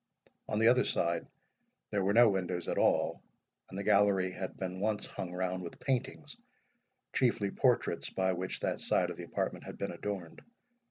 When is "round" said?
5.31-5.61